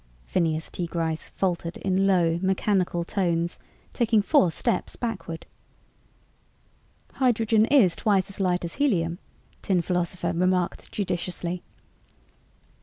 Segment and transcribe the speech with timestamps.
[0.25, 0.87] Phineas T.
[0.87, 3.59] Gryce faltered in low mechanical tones,
[3.93, 5.45] taking four steps backward.
[7.13, 9.19] "Hydrogen is twice as light as helium,"
[9.61, 11.61] Tin Philosopher remarked judiciously.